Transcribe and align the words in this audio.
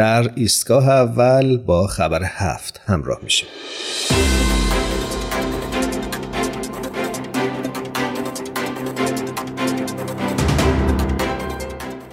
در 0.00 0.30
ایستگاه 0.34 0.88
اول 0.88 1.56
با 1.56 1.86
خبر 1.86 2.22
هفت 2.24 2.80
همراه 2.86 3.18
میشیم. 3.22 3.48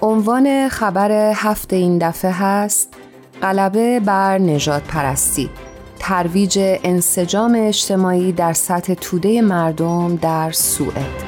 عنوان 0.02 0.68
خبر 0.68 1.32
هفته 1.34 1.76
این 1.76 1.98
دفعه 1.98 2.30
هست 2.30 2.94
غلبه 3.42 4.00
بر 4.00 4.38
نجات 4.38 4.82
پرستی. 4.82 5.50
ترویج 5.98 6.58
انسجام 6.60 7.54
اجتماعی 7.58 8.32
در 8.32 8.52
سطح 8.52 8.94
توده 8.94 9.42
مردم 9.42 10.16
در 10.16 10.50
سوئد. 10.52 11.27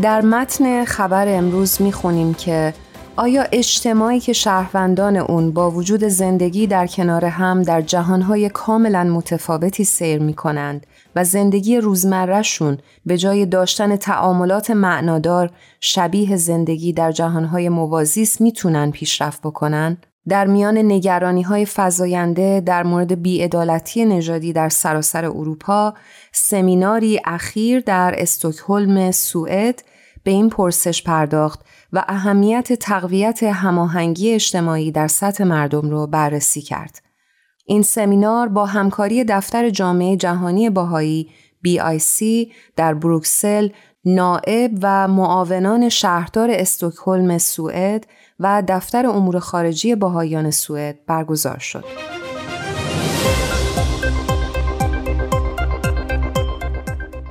در 0.00 0.20
متن 0.20 0.84
خبر 0.84 1.28
امروز 1.28 1.82
می‌خونیم 1.82 2.34
که 2.34 2.74
آیا 3.16 3.42
اجتماعی 3.52 4.20
که 4.20 4.32
شهروندان 4.32 5.16
اون 5.16 5.50
با 5.50 5.70
وجود 5.70 6.04
زندگی 6.04 6.66
در 6.66 6.86
کنار 6.86 7.24
هم 7.24 7.62
در 7.62 7.82
جهانهای 7.82 8.48
کاملا 8.48 9.04
متفاوتی 9.04 9.84
سیر 9.84 10.22
می 10.22 10.34
کنند 10.34 10.86
و 11.16 11.24
زندگی 11.24 11.78
روزمرهشون 11.78 12.78
به 13.06 13.18
جای 13.18 13.46
داشتن 13.46 13.96
تعاملات 13.96 14.70
معنادار 14.70 15.50
شبیه 15.80 16.36
زندگی 16.36 16.92
در 16.92 17.12
جهانهای 17.12 17.68
موازیس 17.68 18.40
می‌تونن 18.40 18.90
پیشرفت 18.90 19.40
بکنن؟ 19.40 19.96
در 20.28 20.46
میان 20.46 20.78
نگرانی 20.78 21.42
های 21.42 21.66
فضاینده 21.66 22.60
در 22.60 22.82
مورد 22.82 23.22
بیعدالتی 23.22 24.04
نژادی 24.04 24.52
در 24.52 24.68
سراسر 24.68 25.24
اروپا 25.24 25.94
سمیناری 26.32 27.20
اخیر 27.24 27.80
در 27.80 28.14
استکهلم 28.18 29.10
سوئد 29.10 29.82
به 30.24 30.30
این 30.30 30.48
پرسش 30.48 31.02
پرداخت 31.02 31.60
و 31.92 32.04
اهمیت 32.08 32.72
تقویت 32.72 33.42
هماهنگی 33.42 34.32
اجتماعی 34.32 34.92
در 34.92 35.08
سطح 35.08 35.44
مردم 35.44 35.90
را 35.90 36.06
بررسی 36.06 36.62
کرد. 36.62 37.02
این 37.66 37.82
سمینار 37.82 38.48
با 38.48 38.66
همکاری 38.66 39.24
دفتر 39.24 39.70
جامعه 39.70 40.16
جهانی 40.16 40.70
باهایی 40.70 41.30
BIC 41.66 42.24
در 42.76 42.94
بروکسل 42.94 43.68
نائب 44.04 44.70
و 44.82 45.08
معاونان 45.08 45.88
شهردار 45.88 46.50
استکهلم 46.50 47.38
سوئد 47.38 48.06
و 48.40 48.62
دفتر 48.68 49.06
امور 49.06 49.38
خارجی 49.38 49.94
باهایان 49.94 50.50
سوئد 50.50 50.98
برگزار 51.06 51.58
شد. 51.58 51.84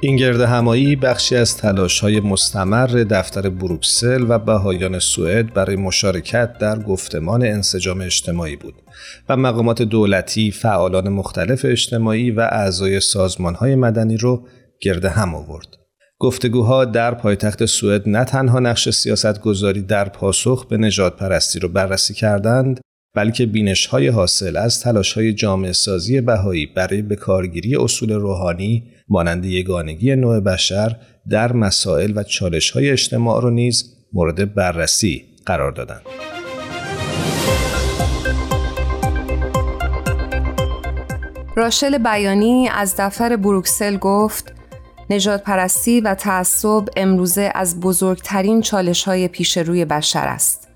این 0.03 0.16
گرد 0.16 0.42
همایی 0.42 0.95
بخشی 0.95 1.36
از 1.36 1.58
تلاش 1.58 1.99
های 1.99 2.19
مستمر 2.19 2.88
دفتر 2.88 3.49
بروکسل 3.49 4.25
و 4.30 4.39
بهایان 4.39 4.99
سوئد 4.99 5.53
برای 5.53 5.75
مشارکت 5.75 6.58
در 6.58 6.80
گفتمان 6.80 7.44
انسجام 7.44 8.02
اجتماعی 8.02 8.55
بود 8.55 8.73
و 9.30 9.38
مقامات 9.38 9.81
دولتی، 9.81 10.52
فعالان 10.52 11.09
مختلف 11.09 11.66
اجتماعی 11.66 12.31
و 12.31 12.39
اعضای 12.39 12.99
سازمان 12.99 13.55
های 13.55 13.75
مدنی 13.75 14.17
رو 14.17 14.47
گرد 14.81 15.05
هم 15.05 15.36
آورد. 15.36 15.80
گفتگوها 16.22 16.86
در 16.86 17.14
پایتخت 17.14 17.66
سوئد 17.66 18.09
نه 18.09 18.25
تنها 18.25 18.59
نقش 18.59 18.89
سیاست 18.89 19.41
گذاری 19.41 19.81
در 19.81 20.09
پاسخ 20.09 20.66
به 20.66 20.77
نجات 20.77 21.17
پرستی 21.17 21.59
رو 21.59 21.69
بررسی 21.69 22.14
کردند 22.14 22.80
بلکه 23.16 23.45
بینش 23.45 23.86
های 23.86 24.08
حاصل 24.08 24.58
از 24.58 24.81
تلاش 24.81 25.14
های 25.14 25.33
جامعه 25.33 25.72
سازی 25.72 26.22
بهایی 26.22 26.66
برای 26.66 27.02
به 27.02 27.16
کارگیری 27.16 27.75
اصول 27.75 28.11
روحانی 28.11 28.83
مانند 29.09 29.45
یگانگی 29.45 30.16
نوع 30.16 30.39
بشر 30.39 30.95
در 31.30 31.53
مسائل 31.53 32.14
و 32.16 32.23
چالش 32.23 32.72
های 32.72 32.89
اجتماع 32.89 33.44
را 33.44 33.49
نیز 33.49 33.95
مورد 34.14 34.53
بررسی 34.53 35.25
قرار 35.45 35.72
دادند. 35.72 36.02
راشل 41.55 41.98
بیانی 41.98 42.70
از 42.70 42.95
دفتر 42.98 43.36
بروکسل 43.36 43.98
گفت 43.98 44.61
نجات 45.11 45.44
پرستی 45.44 46.02
و 46.02 46.16
تعصب 46.16 46.88
امروزه 46.98 47.52
از 47.55 47.80
بزرگترین 47.80 48.61
چالش 48.61 49.04
های 49.04 49.27
پیش 49.27 49.58
روی 49.58 49.86
بشر 49.86 50.27
است. 50.27 50.67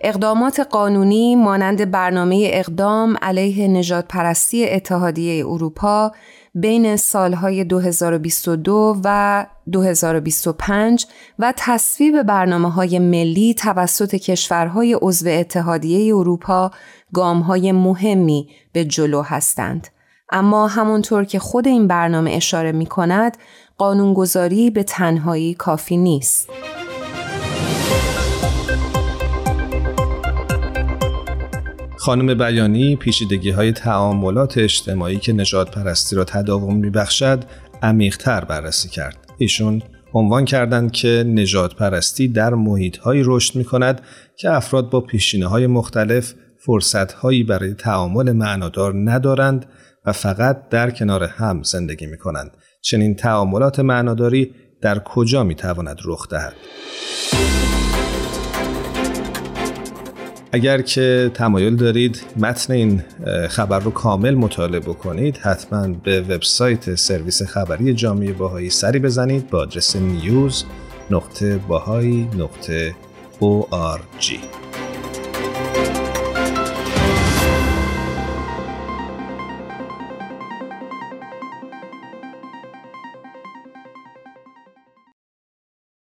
اقدامات 0.00 0.60
قانونی 0.60 1.36
مانند 1.36 1.90
برنامه 1.90 2.50
اقدام 2.52 3.16
علیه 3.22 3.68
نجات 3.68 4.08
پرستی 4.08 4.68
اتحادیه 4.68 5.46
اروپا 5.46 6.12
بین 6.54 6.96
سالهای 6.96 7.64
2022 7.64 9.00
و 9.04 9.46
2025 9.72 11.06
و 11.38 11.52
تصویب 11.56 12.22
برنامه 12.22 12.70
های 12.70 12.98
ملی 12.98 13.54
توسط 13.54 14.14
کشورهای 14.14 14.98
عضو 15.02 15.28
اتحادیه 15.28 16.16
اروپا 16.16 16.70
گام 17.14 17.40
های 17.40 17.72
مهمی 17.72 18.48
به 18.72 18.84
جلو 18.84 19.22
هستند. 19.22 19.88
اما 20.32 20.66
همونطور 20.66 21.24
که 21.24 21.38
خود 21.38 21.68
این 21.68 21.86
برنامه 21.86 22.30
اشاره 22.30 22.72
می 22.72 22.86
کند، 22.86 23.36
قانونگذاری 23.78 24.70
به 24.70 24.82
تنهایی 24.82 25.54
کافی 25.54 25.96
نیست. 25.96 26.48
خانم 31.96 32.34
بیانی 32.34 32.96
پیشیدگی 32.96 33.50
های 33.50 33.72
تعاملات 33.72 34.58
اجتماعی 34.58 35.18
که 35.18 35.32
نجات 35.32 35.70
پرستی 35.70 36.16
را 36.16 36.24
تداوم 36.24 36.76
میبخشد 36.76 37.44
عمیقتر 37.82 38.44
بررسی 38.44 38.88
کرد. 38.88 39.16
ایشون 39.38 39.82
عنوان 40.14 40.44
کردند 40.44 40.92
که 40.92 41.24
نجات 41.26 41.74
پرستی 41.74 42.28
در 42.28 42.54
محیط 42.54 42.96
هایی 42.96 43.22
رشد 43.26 43.56
می 43.56 43.64
کند 43.64 44.00
که 44.36 44.50
افراد 44.50 44.90
با 44.90 45.00
پیشینه 45.00 45.46
های 45.46 45.66
مختلف 45.66 46.34
فرصت 46.58 47.12
هایی 47.12 47.42
برای 47.42 47.74
تعامل 47.74 48.32
معنادار 48.32 48.94
ندارند 49.10 49.66
و 50.06 50.12
فقط 50.12 50.68
در 50.68 50.90
کنار 50.90 51.24
هم 51.24 51.62
زندگی 51.62 52.06
می 52.06 52.18
کنند. 52.18 52.56
چنین 52.82 53.14
تعاملات 53.14 53.80
معناداری 53.80 54.54
در 54.80 54.98
کجا 54.98 55.44
می 55.44 55.54
تواند 55.54 55.98
رخ 56.04 56.28
دهد؟ 56.28 56.54
اگر 60.52 60.82
که 60.82 61.30
تمایل 61.34 61.76
دارید 61.76 62.22
متن 62.36 62.72
این 62.72 63.02
خبر 63.48 63.78
رو 63.78 63.90
کامل 63.90 64.34
مطالعه 64.34 64.80
بکنید 64.80 65.36
حتما 65.36 65.88
به 65.88 66.20
وبسایت 66.20 66.94
سرویس 66.94 67.42
خبری 67.42 67.94
جامعه 67.94 68.32
باهایی 68.32 68.70
سری 68.70 68.98
بزنید 68.98 69.50
با 69.50 69.58
آدرس 69.58 69.96
نیوز 69.96 70.64